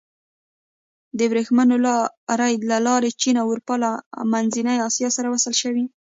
[1.17, 3.75] د ورېښمو لارې له لارې چین له اروپا
[4.17, 5.69] او منځنۍ اسیا سره وصل شو.